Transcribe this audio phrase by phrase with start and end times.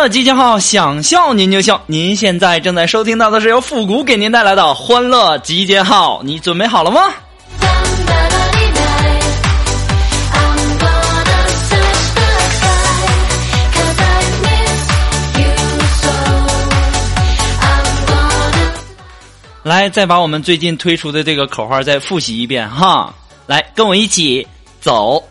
[0.00, 1.78] 乐集结号，想笑您就笑。
[1.84, 7.02] 您现在正在收听到的是由复古给您带来的《欢乐集结号》，你准备好了吗？
[19.62, 23.12] 来，再把我们最近推出的这个口号再复习一遍哈！
[23.46, 24.48] 来，跟我一起
[24.80, 25.22] 走。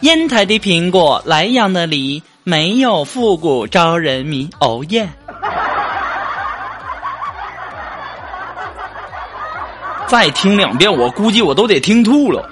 [0.00, 2.20] 烟台的苹果，莱阳的梨。
[2.48, 5.06] 没有复古招人迷，哦耶！
[10.08, 12.48] 再听两遍，我估计我都得听吐了。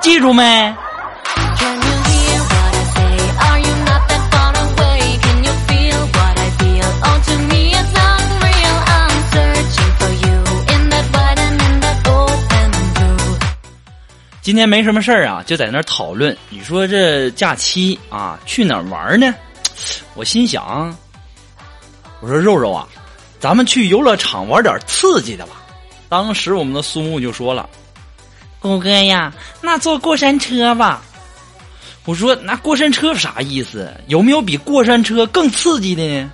[0.00, 0.74] 记住没？
[14.42, 16.36] 今天没什么事儿啊，就在那儿讨论。
[16.50, 19.32] 你说这假期啊，去哪儿玩呢？
[20.14, 20.92] 我心想，
[22.20, 22.88] 我说肉肉啊，
[23.38, 25.62] 咱们去游乐场玩点刺激的吧。
[26.08, 27.70] 当时我们的苏木就说了
[28.58, 31.00] ：“狗哥呀，那坐过山车吧。”
[32.04, 33.94] 我说：“那过山车啥意思？
[34.08, 36.32] 有没有比过山车更刺激的呢？”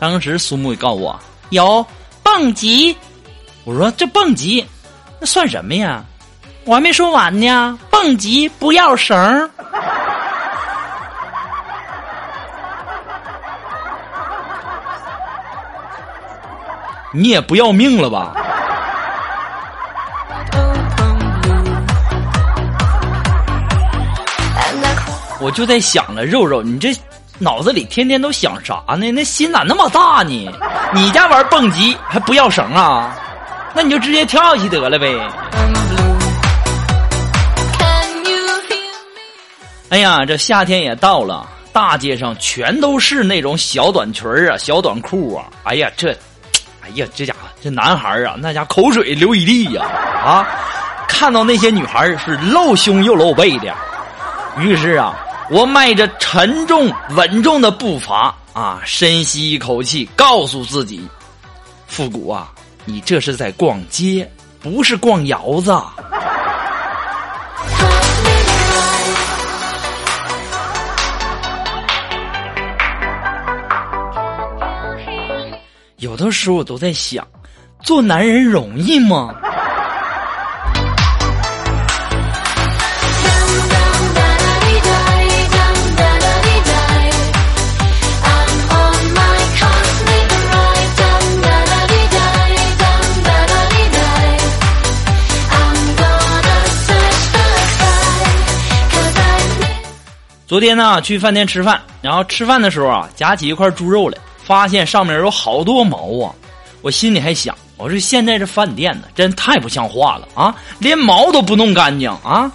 [0.00, 1.86] 当时苏木告诉我：“有
[2.22, 2.96] 蹦极。”
[3.64, 4.64] 我说：“这蹦极
[5.20, 6.02] 那算什么呀？”
[6.66, 9.50] 我还没说完呢，蹦极不要绳儿
[17.12, 18.32] 你也不要命了吧？
[25.38, 26.96] 我就在想了，肉肉，你这
[27.38, 29.12] 脑子里天天都想啥呢？
[29.12, 30.50] 那心咋那么大呢？
[30.94, 33.14] 你家玩蹦极还不要绳啊？
[33.74, 35.14] 那你就直接跳下去得了呗。
[39.90, 45.44] 哎呀，这夏天也到了，大街上全都是那种小短裙啊、小短裤啊。
[45.64, 46.10] 哎呀，这，
[46.80, 49.84] 哎呀，这家伙这男孩啊，那家口水流一地呀！
[49.84, 50.48] 啊，
[51.06, 53.72] 看到那些女孩是露胸又露背的，
[54.58, 55.14] 于是啊，
[55.50, 61.06] 我迈着沉重稳重的步伐啊，深吸一口气，告诉自己：
[61.86, 62.50] 复古啊，
[62.84, 64.28] 你这是在逛街，
[64.60, 65.78] 不是逛窑子。
[76.04, 77.26] 有的时候我都在想，
[77.82, 79.34] 做男人容易吗？
[100.46, 104.18] 昨天呢，去饭店吃饭，然后吃饭的时候啊，夹起一块猪肉来。
[104.44, 106.34] 发现上面有好多毛啊！
[106.82, 110.54] 我心里还想，我说现在这饭店呢，真太不像话了啊！
[110.78, 112.52] 连毛都不弄干净啊！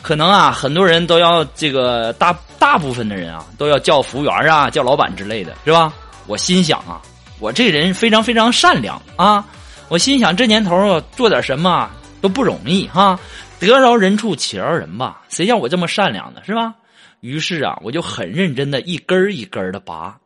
[0.00, 5.92] 可能啊，很多人都要这个大大部分的人啊，都要叫服务员啊，叫老板之类的是吧？
[6.28, 7.02] 我心想啊，
[7.40, 9.44] 我这人非常非常善良啊！
[9.88, 11.90] 我心想这年头做点什么
[12.20, 13.18] 都不容易哈，
[13.58, 16.40] 得饶人处且饶人吧，谁叫我这么善良呢？
[16.46, 16.72] 是吧？
[17.20, 20.16] 于是啊，我就很认真的一根一根的拔。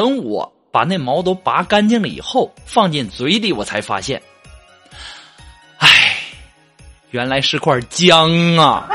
[0.00, 4.22] 等我把那毛都拔干净了以后，放进嘴里，我才发现，
[5.76, 6.16] 唉，
[7.10, 8.88] 原来是块姜啊！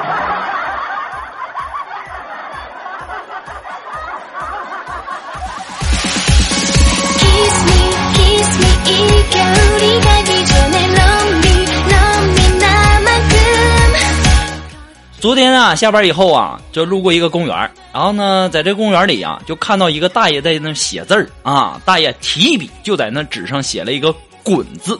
[15.19, 24.13] 昨天啊，下班以后啊，就路过一个公园然后呢，在这公园里啊，就看到一个大爷在那写字儿啊，大爷提笔就在那纸上写了一个
[24.44, 25.00] “滚”字。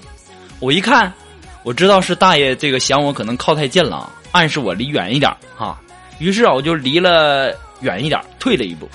[0.62, 1.12] 我一看，
[1.64, 5.78] 我知道是大爷这个想我可能靠太近了，暗示我离远一点哈。
[6.20, 8.88] 于是啊，我就离了远一点，退了一步。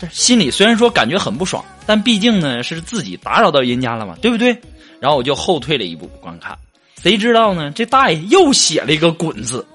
[0.00, 4.56] 这心里虽然说感觉很不爽，但毕竟呢是自己打扰到人家了嘛，对不对？
[5.00, 6.56] 然后我就后退了一步观看，
[7.02, 7.72] 谁知道呢？
[7.74, 9.66] 这大爷又写了一个“滚”字。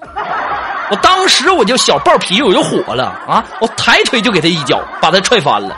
[0.90, 3.44] 我当时我就小暴脾气，我就火了啊！
[3.60, 5.76] 我抬腿就给他一脚，把他踹翻了。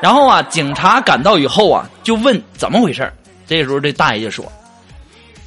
[0.00, 3.12] 然后啊，警察赶到以后啊，就问怎么回事
[3.46, 4.50] 这时候这大爷就说：“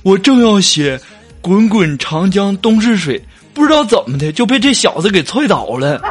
[0.03, 0.99] 我正要写
[1.41, 3.19] ‘滚滚长江东逝水’，
[3.53, 5.99] 不知道怎么的就被这小子给踹倒了。”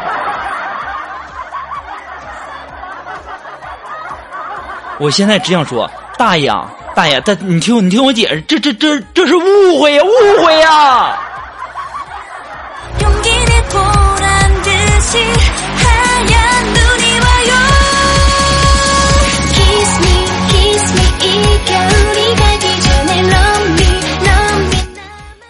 [4.98, 5.88] 我现在只想说，
[6.18, 10.08] 大爷啊，大爷，他你听你听我解释，这这这这是误会呀，误
[10.44, 11.16] 会呀！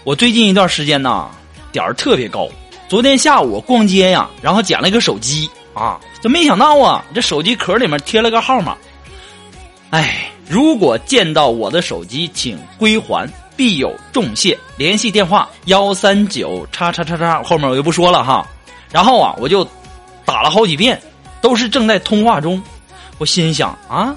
[0.03, 1.29] 我最近一段时间呢，
[1.71, 2.49] 点儿特别高。
[2.89, 8.75] 昨天下午逛街呀，然后捡了一个手机啊，这没想到啊，这手机壳里面贴了个号码。
[9.91, 14.59] 哎，如果见到我的手机，请归还，必有重谢。
[14.79, 18.47] 联系电话幺三九叉叉叉叉，后面我就不说了哈。
[18.91, 19.67] 然后啊，我就
[20.25, 21.01] 打了好几遍，
[21.41, 22.63] 都是正在通话中。
[23.19, 24.15] 我心想啊，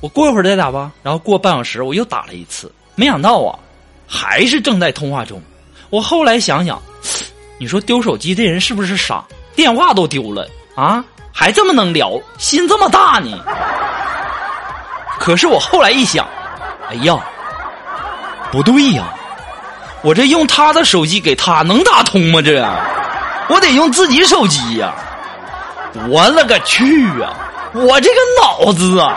[0.00, 0.92] 我过一会儿再打吧。
[1.02, 3.58] 然后过半小时，我又打了一次，没想到啊。
[4.08, 5.42] 还是正在通话中，
[5.90, 6.80] 我后来想想，
[7.58, 9.24] 你说丢手机这人是不是傻？
[9.56, 13.36] 电话都丢了啊，还这么能聊，心这么大呢？
[15.18, 16.24] 可是我后来一想，
[16.88, 17.18] 哎呀，
[18.52, 19.12] 不对呀，
[20.02, 22.40] 我这用他的手机给他能打通吗？
[22.40, 22.62] 这
[23.48, 24.94] 我得用自己手机呀！
[26.08, 26.84] 我勒个去
[27.22, 27.32] 啊！
[27.72, 29.16] 我这个脑子啊！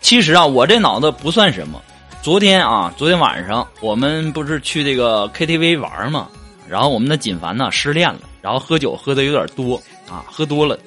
[0.00, 1.80] 其实啊，我这脑子不算什么。
[2.22, 6.28] 昨天啊，昨天晚上我们不是去这个 KTV 玩嘛，
[6.68, 10.78] 然后我们的锦凡呢失恋了，然后喝酒喝的有点多啊，喝多了，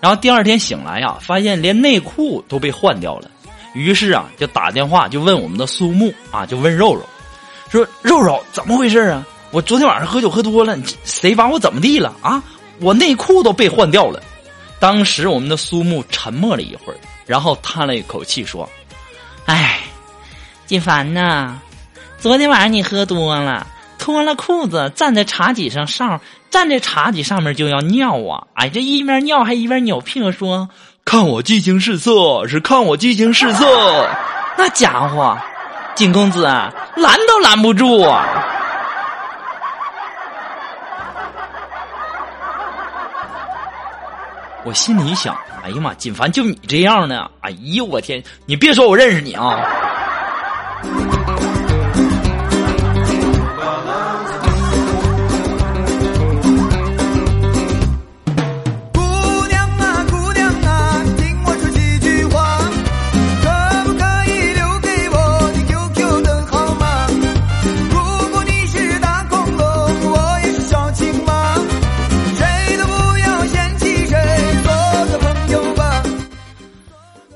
[0.00, 3.30] 然后第二天醒来呀，发现连内裤都被换掉了，
[3.74, 7.02] 于是啊，就打电话就问我们的苏木啊，就问肉肉，
[7.70, 9.26] 说肉肉怎么回事啊？
[9.50, 12.42] 我昨天晚上喝酒喝多了，谁把我怎么地了啊？
[12.80, 14.22] 我内裤都被换掉了。
[14.78, 16.96] 当时我们的苏木沉默了一会儿。
[17.26, 18.68] 然后叹了一口气说
[19.46, 19.78] ：“哎，
[20.66, 21.60] 锦凡呐，
[22.18, 23.64] 昨天晚上你喝多了，
[24.00, 28.46] 脱了裤子站在茶几上上，站在茶几上面就要尿啊！
[28.54, 30.70] 哎，这一边尿还一边扭屁股说：
[31.04, 34.08] 看我激情四射，是看我激情四射。
[34.56, 35.36] 那家伙，
[35.94, 38.26] 锦公子拦都拦不住啊！”
[44.64, 45.36] 我心里想。
[45.62, 47.30] 哎呀妈，锦凡就你这样的！
[47.42, 49.58] 哎呦我天，你别说我认识你啊！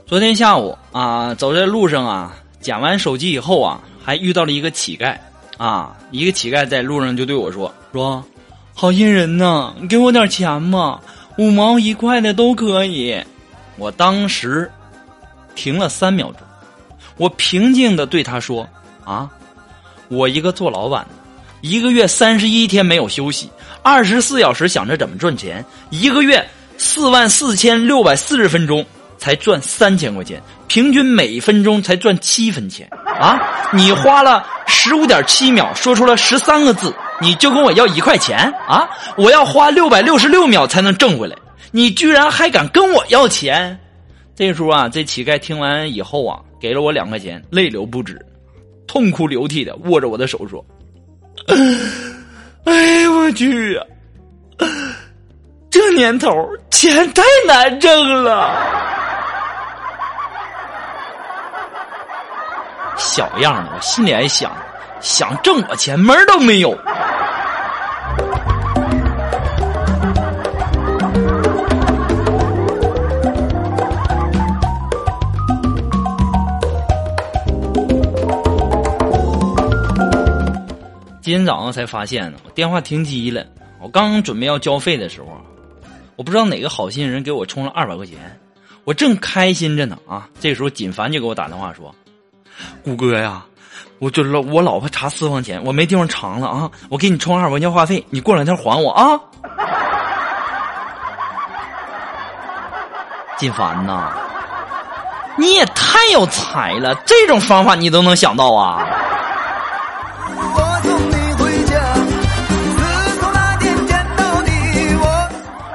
[0.06, 5.16] 昨天下午啊，走在路上啊，捡完手机以后啊，还遇到了一个乞丐
[5.56, 5.96] 啊。
[6.11, 8.23] 一个乞丐在路上就对我说：“说
[8.75, 11.00] 好心人呐，你给我点钱吧，
[11.38, 13.18] 五毛一块的都可以。”
[13.78, 14.70] 我当时
[15.54, 16.40] 停了三秒钟，
[17.16, 18.68] 我平静的对他说
[19.04, 19.30] ：“啊，
[20.08, 21.08] 我一个做老板的，
[21.62, 23.49] 一个月三十一天没有休息，
[23.82, 26.46] 二十四小时想着怎么赚钱，一个月
[26.76, 28.84] 四万四千六百四十分钟。”
[29.24, 30.38] 才赚三千块钱，
[30.68, 33.40] 平均每分钟才赚七分钱啊！
[33.72, 38.86] 你花了十五点七秒说出了十三个字，你就跟我要一块钱啊！
[39.16, 41.34] 我要花六百六十六秒才能挣回来，
[41.70, 43.80] 你居然还敢跟我要钱！
[44.36, 48.20] 这时候啊，这乞丐听完以后啊，给了我两块钱，泪流不止，
[48.86, 50.62] 痛哭流涕的握着我的手说
[52.64, 53.82] ：“哎呀，我去呀！
[55.70, 56.30] 这年头
[56.70, 58.92] 钱太难挣了。”
[62.96, 64.52] 小样的我心里还想
[65.00, 66.76] 想挣我钱门儿都没有。
[81.24, 83.46] 今天早上才发现呢我电话停机了
[83.80, 85.28] 我刚准备要交费的时候
[86.16, 88.38] 我不知道哪个好心人给我充了二百块钱
[88.84, 91.94] 我正开心着呢啊这时候锦凡就给我打电话说
[92.84, 93.42] 谷哥呀，
[93.99, 96.70] 我就老我老婆查私房钱，我没地方藏了啊！
[96.88, 99.18] 我给你充二百块钱话费，你过两天还我啊！”
[103.37, 104.12] 金凡呐，
[105.37, 108.87] 你也太有才了，这种方法你都能想到啊！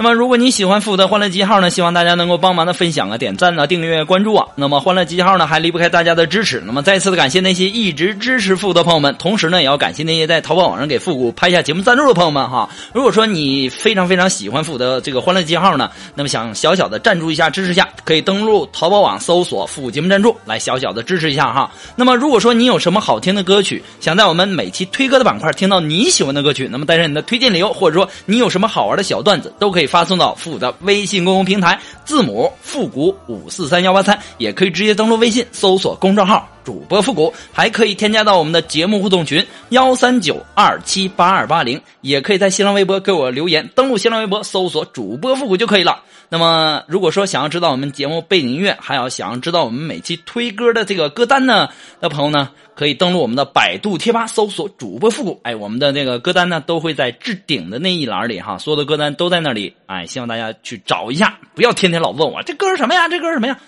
[0.00, 4.46] 那么，如果你喜欢复古的欢乐集号呢，希望大家能够帮忙的分享啊、点赞啊、订阅、关注啊。
[4.54, 6.62] 那么，欢乐集号呢，还离不开大家的支持。
[6.64, 12.70] 那么，再次的感谢那些一直支持复古的朋友们，同时呢，也要感谢那些在淘宝网上给复古拍下节目赞助的朋友们哈。
[12.94, 21.68] 如果说你非常非常喜欢复古的这个欢乐集号呢，那么想小小的赞助一下、支持下，可以登录淘宝网搜索“复古节目赞助”来小小的支持一下哈。
[21.96, 30.74] 那么，如果说你有什么好听的歌曲，想在我们每期推歌的板块听到你喜欢的歌曲，那么带上你的推荐理由，或者说你有什么好玩的小段子，都可以发送到复古的。
[30.82, 46.02] 微信公众平台字母复古五四三幺八三，也可以直接登录微信搜索公众号主播复古，还可以添加到我们的节目互动群幺三九二七八二八零，也可以在新浪微博给我留言，登录新浪微博搜索主播复古就可以了。
[46.30, 51.70] 那么，如果说想要知道我们节目背景音乐，还要想要知道我们每期推歌的这个歌单呢，
[52.00, 63.58] 的朋友呢，可以登录我们的百度贴吧搜索主播复古，哎，我们的那个歌单呢都会在置顶的那一栏里哈，所有的歌单都在那里，哎，希望大家去找一下，不要天天老问我这歌什么呀，这歌什么呀，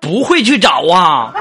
[0.00, 1.34] 不会去找啊。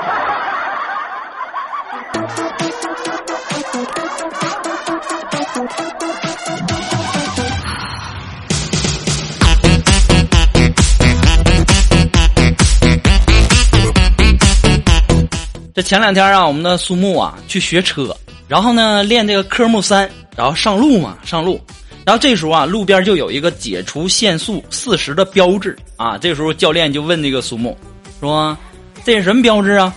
[15.75, 18.15] 这前两天啊，我们的苏木啊去学车，
[18.47, 21.59] 然后呢练这个科目三，然后上路嘛，上路，
[22.05, 27.77] 然后这时候啊，路边就有一个解除限速四十的标志啊，这时候教练就问这个苏木
[28.21, 28.57] 说
[29.03, 29.93] ：“这是什么标志啊？”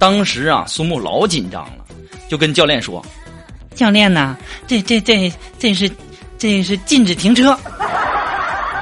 [0.00, 1.84] 当时啊，苏木老紧张了，
[2.26, 3.04] 就跟教练说
[3.76, 4.34] ：“教练呐，
[4.66, 5.90] 这这这这是
[6.38, 7.54] 这是禁止停车。”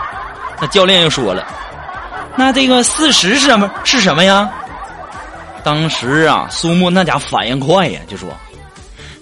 [0.60, 1.44] 那教练又说了
[2.38, 4.48] ：“那这个四十是什么是什么呀？”
[5.66, 8.28] 当时啊，苏木那家反应快呀，就说：“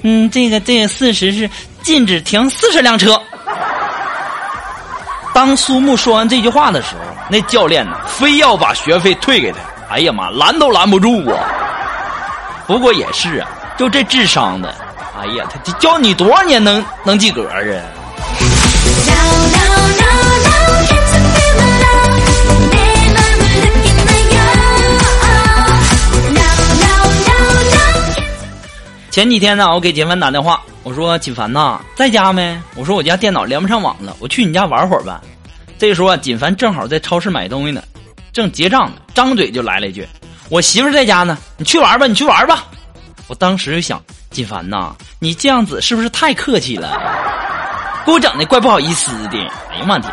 [0.04, 1.48] 嗯，这个这个四十是
[1.80, 3.18] 禁止停四十辆车。
[5.32, 9.58] ”当苏木说完这句话的时候，那教练呢，非要把学费退给他。
[9.88, 11.48] 哎呀妈，拦都拦不住啊！
[12.66, 13.48] 不过也是啊，
[13.78, 14.74] 就这智商的，
[15.18, 17.56] 哎呀，他教你多少年能能及格啊？
[29.14, 32.60] 前几天呢，我给锦凡打电话，我说锦凡呐，在家没？
[32.74, 35.22] 我说我家电脑连不上网了，我去你家玩会儿吧。
[35.78, 37.80] 这时候啊，锦凡正好在超市买东西呢，
[38.32, 40.04] 正结账呢，张嘴就来了一句
[40.50, 42.64] ：“我媳妇在家呢，你去玩吧，你去玩吧。”
[43.28, 44.02] 我当时就想，
[44.32, 47.00] 锦凡呐，你这样子是不是太客气了？
[48.04, 49.38] 给我整的怪不好意思的。
[49.70, 50.12] 哎呀妈的！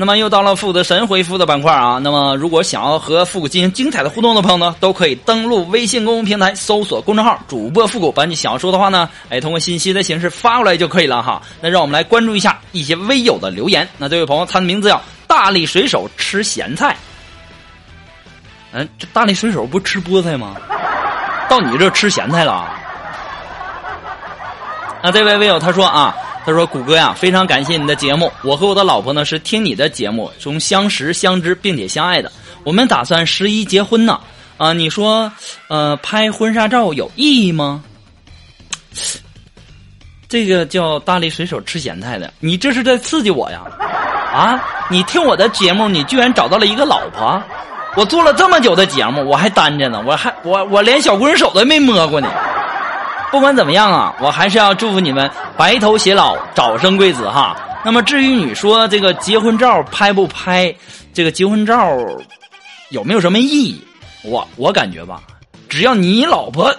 [0.00, 2.00] 那么又到了复古的神回复的板块啊！
[2.02, 11.42] 那么如果想要和复古进行精彩的互动的朋友呢，都可以登录微信公众平台，搜索公众号“主播复古”，把你想要说的话呢，哎，通过信息的形式发过来就可以了哈。
[11.60, 13.86] 那让我们来关注一下一些微友的留言。
[13.98, 16.96] 那这位朋友，他的名字叫大力水手吃咸菜。
[18.72, 20.56] 嗯，这大力水手不吃菠菜吗？
[21.46, 22.66] 到你这吃咸菜了？
[25.02, 26.16] 那这位微友他说啊。
[26.44, 28.32] 他说：“谷歌呀，非常感谢你的节目。
[28.42, 32.32] 我和我的老婆呢是听你的节目从相识、相知并且相爱的。
[32.64, 34.18] 我们打算十一结婚呢。
[34.56, 35.32] 啊，你说，
[35.68, 37.82] 呃，拍婚纱照有意义吗？
[40.28, 43.62] 这个叫大力水手吃咸菜的，你这是在刺激我呀？
[44.32, 47.42] 啊，你听我的节目，你居然找到了一个老婆？
[47.96, 52.30] 我做了这么久的节目，我还单着呢，我还我我连小姑娘手都没摸过呢。”
[53.30, 57.56] 不管怎么样啊，我还是要祝福你们白头偕老，早生贵子哈。
[57.84, 60.74] 那么至于你说这个结婚照拍不拍，
[61.14, 61.96] 这个结婚照
[62.90, 63.82] 有没有什么意义？
[64.22, 65.22] 我我感觉吧，
[65.68, 66.74] 只要你老婆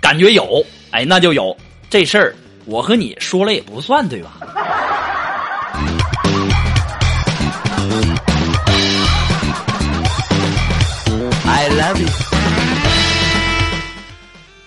[0.00, 1.56] 感觉有，哎，那就有
[1.90, 2.34] 这事儿，
[2.64, 4.30] 我和你说了也不算，对吧
[11.46, 12.21] ？I love you。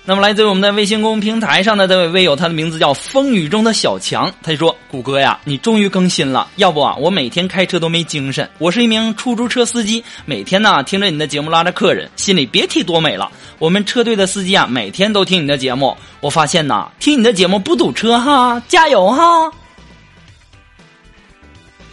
[0.08, 4.32] 那么，来自于我们的微信公众平台上的这位微友，他的名字叫风雨中的小强。
[4.44, 8.48] 他就说：“谷歌呀，你终于更新了，要不啊，我每天开车都没精神。
[8.60, 13.32] 我是一名出租车司机，每天呢听着你的节目拉着客人，心里别提多美了。
[13.58, 19.52] 我们车队的司机啊，每天都听你的节目，我发现呐，听你的节目不堵车哈，加油哈！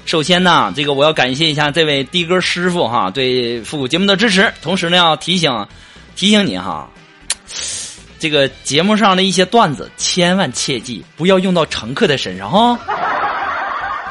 [0.05, 5.67] 首先呢，这个我要感谢一下这位的哥师傅哈，对复古节目的支持，同时呢要提醒
[6.15, 6.91] 提醒你哈。”
[8.23, 12.79] 这个节目上的一些段子，千万切记不要用到乘客的身上哈。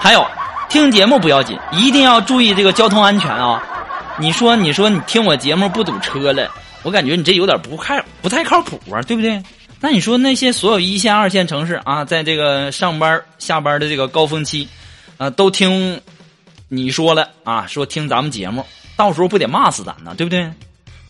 [0.02, 0.28] 还有，
[0.68, 3.64] 听节目不要紧，一定要注意这个交通安全啊！
[4.20, 6.52] 你说，你说你听我节目不堵车了，
[6.84, 9.42] 我感觉你这有点不靠不太靠谱啊，对不对？
[9.80, 14.68] 那你说那些所有一线、二线城市啊，在这个上班、下班的这个高峰期，
[15.16, 16.02] 啊，都听
[16.68, 18.66] 你说了啊，说听咱们节目，
[18.98, 20.52] 到时候不得骂死咱呢，对不对？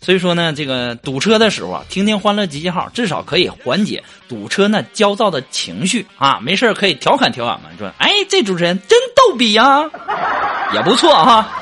[0.03, 6.39] 所以说呢，这个堵车的时候啊，听听欢乐集结号，至少可以缓解堵车那焦躁的情绪啊。
[6.41, 9.83] 没事可以调侃调侃嘛，说哎，这主持人真逗比呀，
[10.73, 11.60] 也不错哈。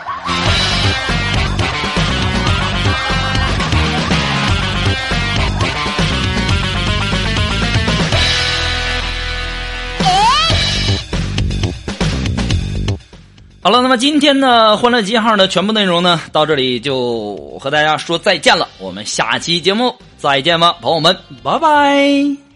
[13.62, 18.68] 好了，那么今天的欢乐集号的全部内容呢，到这里就和大家说再见了。
[18.80, 22.49] 我们下期节目再见吧，朋友们，拜拜。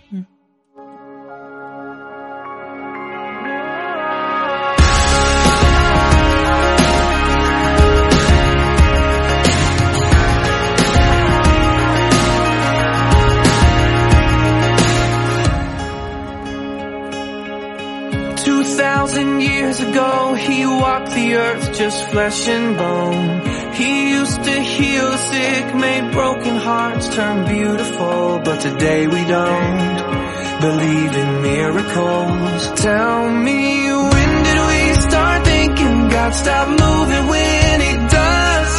[19.74, 23.74] Years ago He walked the earth just flesh and bone.
[23.74, 28.42] He used to heal sick Made broken hearts turn beautiful.
[28.44, 30.14] But today we don't
[30.62, 32.82] Believe in miracles.
[32.82, 38.72] Tell me when did we start thinking God stopped moving when he does?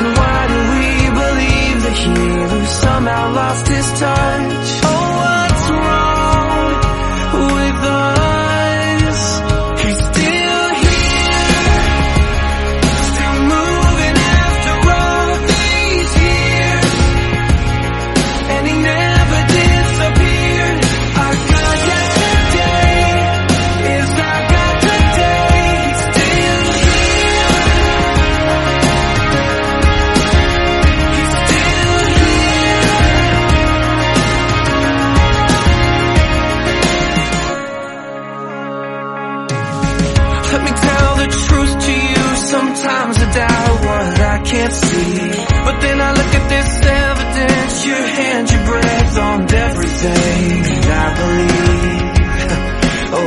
[0.00, 0.90] And why do we
[1.22, 4.68] believe the healer somehow lost his touch?
[4.84, 5.23] Oh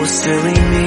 [0.07, 0.87] silly me.